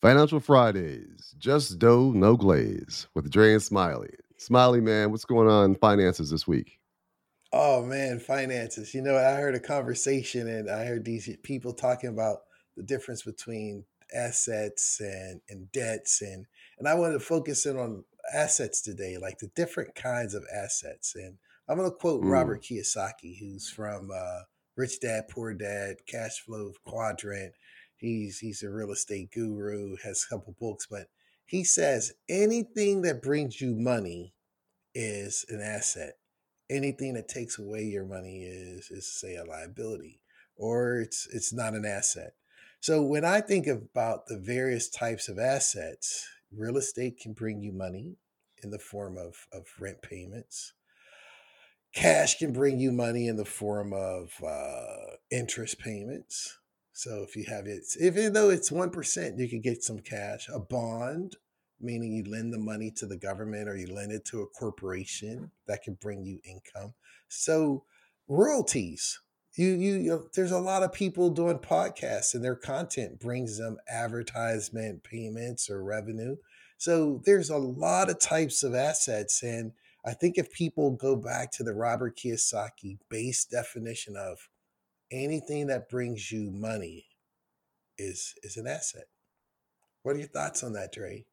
Financial 0.00 0.38
Fridays, 0.38 1.34
just 1.38 1.80
dough, 1.80 2.12
no 2.12 2.36
glaze, 2.36 3.08
with 3.14 3.30
Dre 3.30 3.54
and 3.54 3.62
Smiley. 3.62 4.10
Smiley, 4.36 4.80
man, 4.80 5.10
what's 5.10 5.24
going 5.24 5.48
on 5.48 5.70
in 5.70 5.74
finances 5.74 6.30
this 6.30 6.46
week? 6.46 6.78
Oh 7.52 7.84
man, 7.84 8.20
finances. 8.20 8.94
You 8.94 9.02
know, 9.02 9.16
I 9.16 9.32
heard 9.40 9.56
a 9.56 9.60
conversation 9.60 10.46
and 10.46 10.70
I 10.70 10.84
heard 10.84 11.04
these 11.04 11.28
people 11.42 11.72
talking 11.72 12.10
about 12.10 12.42
the 12.76 12.84
difference 12.84 13.22
between 13.22 13.86
assets 14.14 15.00
and, 15.00 15.40
and 15.48 15.72
debts 15.72 16.22
and 16.22 16.46
and 16.78 16.86
I 16.86 16.94
wanted 16.94 17.14
to 17.14 17.20
focus 17.20 17.66
in 17.66 17.76
on 17.76 18.04
assets 18.32 18.80
today, 18.80 19.16
like 19.20 19.38
the 19.38 19.50
different 19.56 19.96
kinds 19.96 20.34
of 20.34 20.44
assets. 20.54 21.16
And 21.16 21.38
I'm 21.68 21.76
going 21.76 21.90
to 21.90 21.96
quote 21.96 22.22
mm. 22.22 22.30
Robert 22.30 22.62
Kiyosaki, 22.62 23.36
who's 23.40 23.68
from 23.68 24.10
uh, 24.14 24.42
Rich 24.76 25.00
Dad 25.00 25.24
Poor 25.28 25.54
Dad, 25.54 25.96
Cash 26.06 26.38
Flow 26.40 26.70
Quadrant, 26.86 27.52
He's 27.98 28.38
he's 28.38 28.62
a 28.62 28.70
real 28.70 28.90
estate 28.90 29.30
guru, 29.32 29.96
has 30.02 30.24
a 30.24 30.34
couple 30.34 30.54
books, 30.58 30.86
but 30.90 31.08
he 31.44 31.64
says 31.64 32.12
anything 32.28 33.02
that 33.02 33.22
brings 33.22 33.60
you 33.60 33.74
money 33.74 34.34
is 34.94 35.44
an 35.48 35.60
asset. 35.60 36.14
Anything 36.70 37.14
that 37.14 37.28
takes 37.28 37.58
away 37.58 37.84
your 37.84 38.04
money 38.04 38.42
is 38.42 38.90
is 38.90 39.10
say 39.10 39.36
a 39.36 39.44
liability 39.44 40.20
or 40.56 41.00
it's 41.00 41.26
it's 41.32 41.52
not 41.52 41.74
an 41.74 41.84
asset. 41.84 42.34
So 42.80 43.02
when 43.02 43.24
I 43.24 43.40
think 43.40 43.66
about 43.66 44.26
the 44.26 44.38
various 44.38 44.88
types 44.88 45.28
of 45.28 45.38
assets, 45.38 46.28
real 46.54 46.76
estate 46.76 47.18
can 47.18 47.32
bring 47.32 47.60
you 47.60 47.72
money 47.72 48.16
in 48.62 48.70
the 48.70 48.78
form 48.78 49.16
of, 49.16 49.46
of 49.52 49.64
rent 49.80 50.02
payments. 50.02 50.74
Cash 51.94 52.38
can 52.38 52.52
bring 52.52 52.78
you 52.78 52.92
money 52.92 53.26
in 53.26 53.36
the 53.36 53.44
form 53.44 53.92
of 53.92 54.32
uh, 54.46 55.16
interest 55.30 55.78
payments. 55.78 56.58
So 56.98 57.22
if 57.22 57.36
you 57.36 57.44
have 57.44 57.68
it, 57.68 57.84
even 58.00 58.32
though 58.32 58.50
it's 58.50 58.70
1%, 58.70 59.38
you 59.38 59.48
can 59.48 59.60
get 59.60 59.84
some 59.84 60.00
cash. 60.00 60.48
A 60.52 60.58
bond, 60.58 61.36
meaning 61.80 62.12
you 62.12 62.24
lend 62.24 62.52
the 62.52 62.58
money 62.58 62.90
to 62.96 63.06
the 63.06 63.16
government 63.16 63.68
or 63.68 63.76
you 63.76 63.86
lend 63.86 64.10
it 64.10 64.24
to 64.24 64.42
a 64.42 64.48
corporation 64.48 65.52
that 65.68 65.84
can 65.84 65.94
bring 65.94 66.24
you 66.24 66.40
income. 66.44 66.94
So 67.28 67.84
royalties, 68.26 69.20
you, 69.54 69.68
you, 69.68 69.94
you 69.94 70.28
there's 70.34 70.50
a 70.50 70.58
lot 70.58 70.82
of 70.82 70.92
people 70.92 71.30
doing 71.30 71.60
podcasts 71.60 72.34
and 72.34 72.44
their 72.44 72.56
content 72.56 73.20
brings 73.20 73.58
them 73.58 73.76
advertisement 73.88 75.04
payments 75.04 75.70
or 75.70 75.84
revenue. 75.84 76.34
So 76.78 77.22
there's 77.24 77.50
a 77.50 77.58
lot 77.58 78.10
of 78.10 78.18
types 78.18 78.64
of 78.64 78.74
assets. 78.74 79.44
And 79.44 79.70
I 80.04 80.14
think 80.14 80.36
if 80.36 80.50
people 80.50 80.90
go 80.90 81.14
back 81.14 81.52
to 81.52 81.62
the 81.62 81.74
Robert 81.74 82.18
Kiyosaki 82.18 82.98
base 83.08 83.44
definition 83.44 84.16
of 84.16 84.48
anything 85.10 85.68
that 85.68 85.88
brings 85.88 86.30
you 86.30 86.50
money 86.50 87.06
is 87.96 88.34
is 88.42 88.56
an 88.56 88.66
asset. 88.66 89.06
What 90.02 90.16
are 90.16 90.18
your 90.18 90.28
thoughts 90.28 90.62
on 90.62 90.72
that, 90.74 90.92
Dre? 90.92 91.24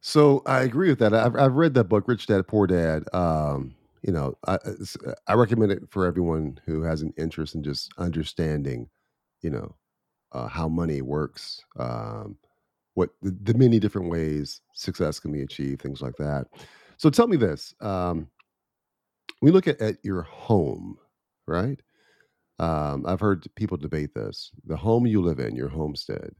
So 0.00 0.42
I 0.46 0.62
agree 0.62 0.88
with 0.88 0.98
that. 1.00 1.12
I've, 1.12 1.36
I've 1.36 1.54
read 1.54 1.74
that 1.74 1.84
book, 1.84 2.08
Rich 2.08 2.26
Dad 2.26 2.46
Poor 2.46 2.66
Dad. 2.66 3.04
Um, 3.12 3.74
you 4.02 4.12
know, 4.12 4.34
I, 4.46 4.56
I 5.26 5.34
recommend 5.34 5.72
it 5.72 5.82
for 5.90 6.06
everyone 6.06 6.58
who 6.64 6.82
has 6.82 7.02
an 7.02 7.12
interest 7.18 7.54
in 7.54 7.62
just 7.62 7.92
understanding, 7.98 8.88
you 9.42 9.50
know, 9.50 9.74
uh, 10.32 10.48
how 10.48 10.68
money 10.68 11.02
works, 11.02 11.62
um, 11.78 12.38
what 12.94 13.10
the, 13.20 13.36
the, 13.42 13.54
many 13.54 13.78
different 13.78 14.10
ways 14.10 14.62
success 14.72 15.18
can 15.20 15.32
be 15.32 15.42
achieved, 15.42 15.82
things 15.82 16.00
like 16.00 16.16
that. 16.16 16.46
So 16.96 17.10
tell 17.10 17.26
me 17.26 17.36
this: 17.36 17.74
um, 17.80 18.28
we 19.42 19.50
look 19.50 19.68
at, 19.68 19.80
at 19.82 19.96
your 20.02 20.22
home, 20.22 20.98
right? 21.46 21.80
Um, 22.60 23.06
I've 23.06 23.20
heard 23.20 23.48
people 23.56 23.78
debate 23.78 24.12
this. 24.14 24.50
The 24.66 24.76
home 24.76 25.06
you 25.06 25.22
live 25.22 25.38
in, 25.38 25.56
your 25.56 25.70
homestead, 25.70 26.34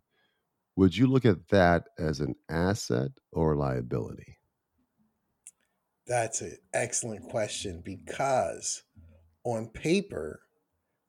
would 0.76 0.94
you 0.94 1.06
look 1.06 1.24
at 1.24 1.48
that 1.48 1.84
as 1.98 2.20
an 2.20 2.34
asset 2.50 3.12
or 3.32 3.56
liability? 3.56 4.36
That's 6.06 6.42
an 6.42 6.58
excellent 6.74 7.30
question 7.30 7.80
because 7.82 8.82
on 9.44 9.68
paper, 9.68 10.42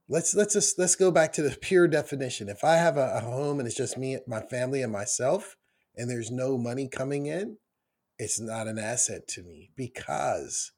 let's 0.07 0.33
let's 0.33 0.53
just 0.53 0.79
let's 0.79 0.95
go 0.95 1.11
back 1.11 1.33
to 1.33 1.41
the 1.41 1.57
pure 1.59 1.89
definition. 1.89 2.47
If 2.47 2.63
I 2.63 2.75
have 2.75 2.95
a, 2.95 3.15
a 3.15 3.19
home 3.19 3.59
and 3.59 3.67
it's 3.67 3.75
just 3.75 3.97
me, 3.97 4.17
my 4.27 4.39
family, 4.39 4.81
and 4.81 4.93
myself, 4.93 5.57
and 5.97 6.09
there's 6.09 6.31
no 6.31 6.57
money 6.57 6.87
coming 6.87 7.25
in, 7.25 7.57
it's 8.17 8.39
not 8.39 8.67
an 8.67 8.79
asset 8.79 9.27
to 9.29 9.43
me 9.43 9.71
because 9.75 10.71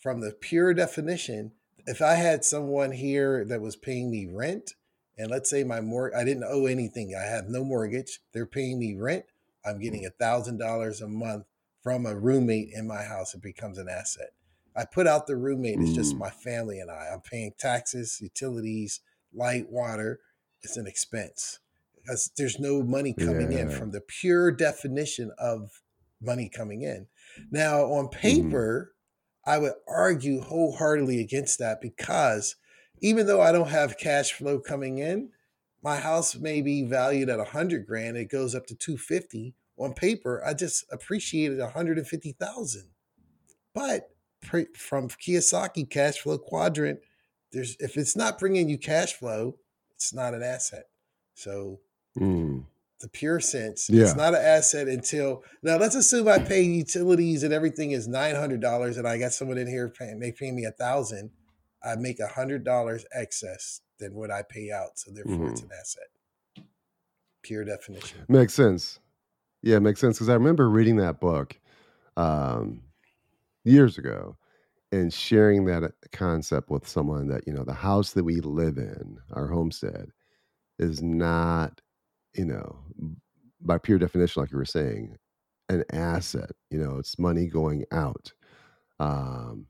from 0.00 0.20
the 0.20 0.32
pure 0.32 0.74
definition, 0.74 1.52
if 1.86 2.02
I 2.02 2.14
had 2.14 2.44
someone 2.44 2.92
here 2.92 3.44
that 3.44 3.60
was 3.60 3.76
paying 3.76 4.10
me 4.10 4.26
rent, 4.26 4.74
and 5.16 5.30
let's 5.30 5.50
say 5.50 5.64
my 5.64 5.80
mor 5.80 6.14
I 6.16 6.24
didn't 6.24 6.44
owe 6.44 6.66
anything, 6.66 7.14
I 7.14 7.24
have 7.24 7.48
no 7.48 7.64
mortgage, 7.64 8.20
they're 8.32 8.46
paying 8.46 8.78
me 8.78 8.94
rent, 8.94 9.24
I'm 9.64 9.80
getting 9.80 10.06
a 10.06 10.10
thousand 10.10 10.58
dollars 10.58 11.00
a 11.00 11.08
month 11.08 11.44
from 11.82 12.06
a 12.06 12.14
roommate 12.14 12.70
in 12.72 12.86
my 12.86 13.02
house. 13.02 13.34
It 13.34 13.42
becomes 13.42 13.78
an 13.78 13.88
asset. 13.88 14.30
I 14.76 14.84
put 14.84 15.06
out 15.06 15.26
the 15.26 15.36
roommate, 15.36 15.80
it's 15.80 15.94
just 15.94 16.14
mm. 16.14 16.18
my 16.18 16.30
family 16.30 16.78
and 16.78 16.90
I. 16.90 17.08
I'm 17.12 17.20
paying 17.20 17.52
taxes, 17.58 18.18
utilities, 18.20 19.00
light, 19.34 19.68
water. 19.70 20.20
It's 20.62 20.76
an 20.76 20.86
expense 20.86 21.58
because 21.96 22.30
there's 22.36 22.58
no 22.58 22.82
money 22.82 23.12
coming 23.12 23.52
yeah. 23.52 23.60
in 23.60 23.70
from 23.70 23.90
the 23.90 24.00
pure 24.00 24.52
definition 24.52 25.32
of 25.38 25.82
money 26.20 26.48
coming 26.48 26.82
in. 26.82 27.06
Now, 27.50 27.84
on 27.84 28.06
mm-hmm. 28.06 28.20
paper, 28.20 28.92
I 29.48 29.56
would 29.56 29.72
argue 29.88 30.42
wholeheartedly 30.42 31.20
against 31.20 31.58
that 31.58 31.80
because 31.80 32.56
even 33.00 33.26
though 33.26 33.40
I 33.40 33.50
don't 33.50 33.70
have 33.70 33.96
cash 33.96 34.32
flow 34.32 34.58
coming 34.58 34.98
in, 34.98 35.30
my 35.82 35.96
house 35.96 36.36
may 36.36 36.60
be 36.60 36.82
valued 36.82 37.30
at 37.30 37.40
a 37.40 37.44
hundred 37.44 37.86
grand. 37.86 38.18
It 38.18 38.26
goes 38.30 38.54
up 38.54 38.66
to 38.66 38.74
250 38.74 39.54
on 39.78 39.94
paper. 39.94 40.42
I 40.44 40.52
just 40.52 40.84
appreciated 40.92 41.60
150,000. 41.60 42.90
But 43.72 44.10
from 44.76 45.08
Kiyosaki 45.08 45.88
cash 45.88 46.18
flow 46.18 46.36
quadrant, 46.36 47.00
there's, 47.50 47.74
if 47.80 47.96
it's 47.96 48.16
not 48.16 48.38
bringing 48.38 48.68
you 48.68 48.76
cash 48.76 49.14
flow, 49.14 49.56
it's 49.94 50.12
not 50.12 50.34
an 50.34 50.42
asset. 50.42 50.90
So 51.34 51.80
mm 52.18 52.66
the 53.00 53.08
pure 53.08 53.40
sense. 53.40 53.88
Yeah. 53.88 54.04
It's 54.04 54.16
not 54.16 54.34
an 54.34 54.40
asset 54.42 54.88
until 54.88 55.42
now. 55.62 55.76
Let's 55.76 55.94
assume 55.94 56.28
I 56.28 56.38
pay 56.38 56.62
utilities 56.62 57.42
and 57.42 57.52
everything 57.52 57.92
is 57.92 58.08
nine 58.08 58.34
hundred 58.34 58.60
dollars, 58.60 58.96
and 58.96 59.06
I 59.06 59.18
got 59.18 59.32
someone 59.32 59.58
in 59.58 59.66
here 59.66 59.88
paying 59.88 60.20
pay 60.38 60.52
me 60.52 60.64
a 60.64 60.72
thousand. 60.72 61.30
I 61.82 61.94
make 61.96 62.18
a 62.18 62.26
hundred 62.26 62.64
dollars 62.64 63.04
excess 63.12 63.80
than 63.98 64.14
what 64.14 64.30
I 64.30 64.42
pay 64.48 64.70
out, 64.70 64.98
so 64.98 65.12
therefore 65.12 65.34
mm-hmm. 65.34 65.52
it's 65.52 65.62
an 65.62 65.70
asset. 65.78 66.64
Pure 67.42 67.64
definition 67.64 68.24
makes 68.28 68.54
sense. 68.54 68.98
Yeah, 69.62 69.78
makes 69.78 70.00
sense 70.00 70.16
because 70.16 70.28
I 70.28 70.34
remember 70.34 70.68
reading 70.68 70.96
that 70.96 71.20
book 71.20 71.58
um, 72.16 72.82
years 73.64 73.98
ago 73.98 74.36
and 74.92 75.12
sharing 75.12 75.64
that 75.66 75.84
uh, 75.84 75.88
concept 76.12 76.70
with 76.70 76.88
someone 76.88 77.28
that 77.28 77.46
you 77.46 77.52
know 77.52 77.64
the 77.64 77.74
house 77.74 78.12
that 78.12 78.24
we 78.24 78.40
live 78.40 78.76
in, 78.76 79.18
our 79.32 79.46
homestead, 79.46 80.10
is 80.78 81.02
not 81.02 81.80
you 82.38 82.46
know, 82.46 82.78
by 83.60 83.78
pure 83.78 83.98
definition, 83.98 84.40
like 84.40 84.52
you 84.52 84.58
were 84.58 84.64
saying, 84.64 85.18
an 85.68 85.84
asset. 85.92 86.52
You 86.70 86.78
know, 86.78 86.96
it's 86.98 87.18
money 87.18 87.48
going 87.48 87.84
out. 87.92 88.32
Um, 89.00 89.66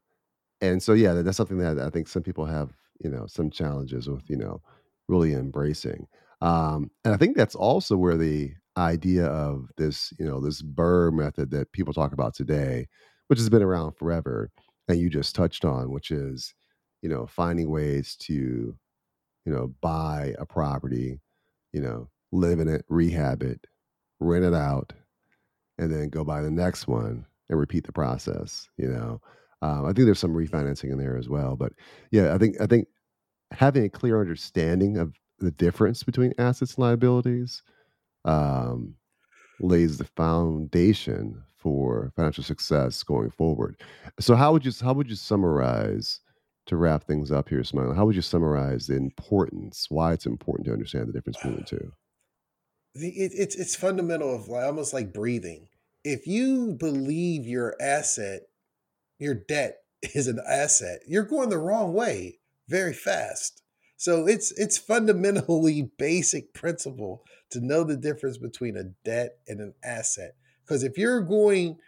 and 0.61 0.83
so, 0.83 0.93
yeah, 0.93 1.15
that's 1.15 1.37
something 1.37 1.59
that 1.59 1.79
I 1.79 1.91
think 1.91 2.09
some 2.09 2.23
people 2.23 2.47
have, 2.47 2.73
you 3.03 3.11
know, 3.11 3.27
some 3.27 3.51
challenges 3.51 4.09
with, 4.09 4.29
you 4.29 4.37
know, 4.37 4.61
really 5.09 5.33
embracing. 5.33 6.07
Um, 6.43 6.91
and 7.05 7.15
I 7.15 7.17
think 7.17 7.37
that's 7.37 7.55
also 7.55 7.97
where 7.97 8.17
the 8.17 8.53
idea 8.77 9.27
of 9.27 9.71
this, 9.77 10.13
you 10.19 10.27
know, 10.27 10.41
this 10.41 10.63
BRRRR 10.63 11.13
method 11.13 11.51
that 11.53 11.73
people 11.73 11.95
talk 11.95 12.13
about 12.13 12.35
today, 12.35 12.87
which 13.29 13.39
has 13.39 13.49
been 13.49 13.63
around 13.63 13.93
forever, 13.93 14.51
and 14.89 15.01
you 15.01 15.11
just 15.11 15.35
touched 15.35 15.65
on, 15.65 15.91
which 15.91 16.11
is, 16.11 16.55
you 17.03 17.09
know, 17.09 17.27
finding 17.27 17.71
ways 17.71 18.17
to, 18.21 18.77
you 19.45 19.53
know, 19.53 19.75
buy 19.81 20.35
a 20.39 20.47
property, 20.47 21.21
you 21.73 21.81
know, 21.81 22.09
live 22.33 22.61
in 22.61 22.69
it, 22.69 22.85
rehab 22.89 23.43
it, 23.43 23.67
rent 24.21 24.45
it 24.45 24.55
out, 24.55 24.93
and 25.79 25.93
then 25.93 26.09
go 26.09 26.25
buy 26.25 26.43
the 26.43 26.51
next 26.51 26.89
one 26.89 27.25
and 27.49 27.59
repeat 27.59 27.85
the 27.85 27.93
process. 27.93 28.69
You 28.77 28.89
know, 28.89 29.21
um, 29.63 29.85
I 29.85 29.93
think 29.93 30.07
there's 30.07 30.19
some 30.19 30.35
refinancing 30.35 30.93
in 30.93 30.99
there 30.99 31.17
as 31.17 31.29
well. 31.29 31.57
But 31.57 31.73
yeah, 32.11 32.35
I 32.35 32.39
think 32.39 32.61
I 32.61 32.67
think 32.67 32.89
having 33.53 33.85
a 33.85 33.91
clear 33.91 34.21
understanding 34.21 34.99
of 34.99 35.15
the 35.39 35.51
difference 35.53 36.03
between 36.03 36.33
assets 36.39 36.75
and 36.75 36.83
liabilities 36.83 37.63
um, 38.25 38.95
lays 39.61 39.99
the 39.99 40.05
foundation 40.05 41.43
for 41.57 42.13
financial 42.15 42.45
success 42.45 43.03
going 43.03 43.31
forward. 43.31 43.81
So 44.21 44.35
how 44.35 44.53
would 44.53 44.65
you 44.65 44.73
how 44.81 44.93
would 44.95 45.09
you 45.09 45.17
summarize 45.17 46.21
to 46.67 46.77
wrap 46.77 47.05
things 47.05 47.33
up 47.33 47.49
here, 47.49 47.65
Smile? 47.65 47.95
How 47.95 48.05
would 48.05 48.17
you 48.17 48.23
summarize 48.23 48.87
the 48.87 48.97
importance, 48.97 49.87
why 49.89 50.13
it's 50.13 50.27
important 50.27 50.67
to 50.67 50.73
understand 50.73 51.09
the 51.09 51.13
difference 51.13 51.39
between 51.39 51.57
the 51.57 51.65
two? 51.65 51.93
It, 52.95 53.33
it's 53.35 53.55
it's 53.55 53.77
fundamental 53.77 54.35
of 54.35 54.49
like, 54.49 54.65
almost 54.65 54.93
like 54.93 55.13
breathing. 55.13 55.69
If 56.05 56.27
you 56.27 56.77
believe 56.79 57.47
your 57.47 57.75
asset, 57.81 58.43
your 59.19 59.35
debt 59.35 59.79
is 60.15 60.27
an 60.29 60.41
asset, 60.47 61.01
you're 61.07 61.25
going 61.25 61.49
the 61.49 61.59
wrong 61.59 61.93
way 61.95 62.39
very 62.69 62.93
fast. 62.93 63.63
So 63.97 64.27
it's 64.27 64.53
it's 64.53 64.79
fundamentally 64.79 65.91
basic 65.99 66.55
principle 66.55 67.25
to 67.51 67.61
know 67.61 67.83
the 67.83 67.97
difference 67.97 68.39
between 68.39 68.77
a 68.77 68.85
debt 69.05 69.39
and 69.49 69.61
an 69.61 69.75
asset. 69.83 70.35
Because 70.65 70.85
if 70.85 70.99
you're 70.99 71.23
going, 71.23 71.79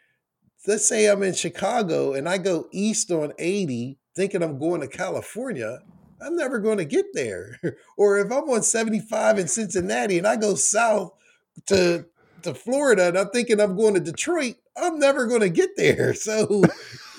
let's 0.66 0.88
say 0.88 1.06
I'm 1.06 1.22
in 1.22 1.34
Chicago 1.34 2.14
and 2.14 2.28
I 2.28 2.38
go 2.38 2.66
east 2.72 3.10
on 3.10 3.34
80 3.38 3.98
thinking 4.16 4.42
I'm 4.42 4.58
going 4.58 4.80
to 4.80 4.88
California, 4.88 5.80
I'm 6.20 6.36
never 6.36 6.58
going 6.58 6.78
to 6.78 6.84
get 6.84 7.06
there. 7.14 7.58
or 7.96 8.18
if 8.18 8.30
I'm 8.30 8.48
on 8.48 8.62
75 8.62 9.38
in 9.38 9.48
Cincinnati 9.48 10.18
and 10.18 10.26
I 10.26 10.36
go 10.36 10.54
south 10.54 11.12
to 11.66 12.06
to 12.42 12.54
Florida 12.54 13.08
and 13.08 13.18
I'm 13.18 13.28
thinking 13.28 13.60
I'm 13.60 13.76
going 13.76 13.94
to 13.94 14.00
Detroit, 14.00 14.56
I'm 14.74 14.98
never 14.98 15.26
going 15.26 15.42
to 15.42 15.50
get 15.50 15.76
there. 15.76 16.14
So 16.20 16.62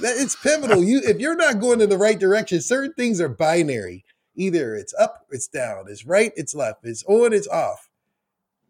that 0.02 0.16
it's 0.18 0.36
pivotal. 0.36 0.84
You 0.84 1.02
if 1.04 1.20
you're 1.20 1.36
not 1.36 1.60
going 1.60 1.82
in 1.82 1.90
the 1.90 1.98
right 1.98 2.20
direction, 2.20 2.62
certain 2.62 2.94
things 2.94 3.22
are 3.22 3.30
binary. 3.30 4.04
Either 4.36 4.76
it's 4.76 4.94
up, 4.96 5.28
it's 5.30 5.48
down, 5.48 5.86
it's 5.90 6.06
right, 6.06 6.32
it's 6.36 6.56
left, 6.56 6.86
it's 6.86 7.04
on, 7.04 7.34
it's 7.34 7.48
off. 7.48 7.90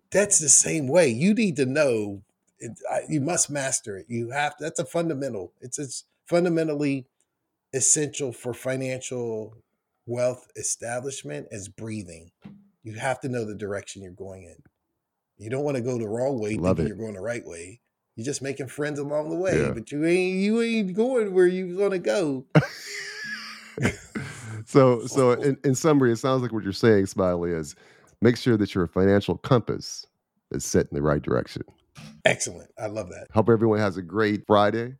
That's 0.09 0.39
the 0.39 0.49
same 0.49 0.87
way. 0.87 1.09
You 1.09 1.33
need 1.33 1.55
to 1.57 1.65
know. 1.65 2.21
It, 2.59 2.71
I, 2.89 3.01
you 3.09 3.21
must 3.21 3.49
master 3.49 3.97
it. 3.97 4.05
You 4.09 4.31
have 4.31 4.57
to, 4.57 4.63
that's 4.63 4.79
a 4.79 4.85
fundamental. 4.85 5.53
It's 5.61 5.79
it's 5.79 6.05
fundamentally 6.25 7.05
essential 7.73 8.31
for 8.31 8.53
financial 8.53 9.55
wealth 10.11 10.45
establishment 10.55 11.47
as 11.51 11.67
breathing. 11.69 12.31
You 12.83 12.93
have 12.93 13.19
to 13.21 13.29
know 13.29 13.45
the 13.45 13.55
direction 13.55 14.01
you're 14.01 14.11
going 14.11 14.43
in. 14.43 14.55
You 15.37 15.49
don't 15.49 15.63
want 15.63 15.77
to 15.77 15.81
go 15.83 15.97
the 15.97 16.07
wrong 16.07 16.39
way, 16.39 16.55
Love 16.55 16.77
thinking 16.77 16.85
it. 16.85 16.87
you're 16.89 16.97
going 16.97 17.13
the 17.15 17.21
right 17.21 17.45
way. 17.45 17.79
You're 18.15 18.25
just 18.25 18.41
making 18.41 18.67
friends 18.67 18.99
along 18.99 19.29
the 19.29 19.35
way, 19.37 19.61
Yeah. 19.61 19.71
but 19.71 19.91
you 19.91 20.05
ain't 20.05 20.37
you 20.39 20.61
ain't 20.61 20.93
going 20.93 21.33
where 21.33 21.47
you 21.47 21.77
want 21.77 21.93
to 21.93 21.99
go. 21.99 22.45
so 24.65 25.05
so 25.07 25.31
in, 25.31 25.57
in 25.63 25.75
summary, 25.75 26.11
it 26.11 26.17
sounds 26.17 26.41
like 26.41 26.51
what 26.51 26.63
you're 26.63 26.73
saying, 26.73 27.05
Smiley, 27.07 27.51
is 27.51 27.75
make 28.21 28.37
sure 28.37 28.57
that 28.57 28.75
your 28.75 28.87
financial 28.87 29.37
compass 29.37 30.05
is 30.51 30.65
set 30.65 30.87
in 30.91 30.95
the 30.95 31.01
right 31.01 31.21
direction. 31.21 31.63
Excellent. 32.25 32.69
I 32.79 32.87
love 32.87 33.09
that. 33.09 33.27
Hope 33.33 33.49
everyone 33.49 33.79
has 33.79 33.97
a 33.97 34.01
great 34.01 34.43
Friday. 34.47 34.95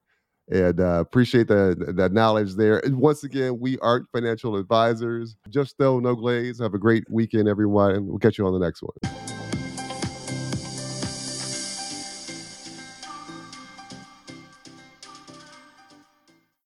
And 0.52 0.82
uh, 0.82 1.00
appreciate 1.00 1.48
the 1.48 1.76
the 1.96 2.10
knowledge 2.10 2.56
there. 2.56 2.80
And 2.86 2.98
once 2.98 3.24
again, 3.24 3.60
we 3.60 3.80
aren't 3.80 4.12
financial 4.12 4.58
advisors. 4.58 5.38
Just 5.50 5.78
dough 5.78 6.00
no 6.00 6.14
glaze. 6.14 6.60
Have 6.60 6.74
a 6.74 6.80
great 6.80 7.10
weekend, 7.10 7.48
everyone. 7.48 8.08
We'll 8.08 8.20
catch 8.20 8.38
you 8.38 8.46
on 8.46 8.54
the 8.54 8.60
next 8.60 8.84
one. 8.84 9.31